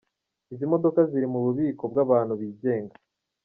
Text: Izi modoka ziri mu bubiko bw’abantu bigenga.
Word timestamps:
Izi 0.53 0.65
modoka 0.71 0.99
ziri 1.09 1.27
mu 1.33 1.39
bubiko 1.45 1.83
bw’abantu 1.91 2.33
bigenga. 2.41 2.95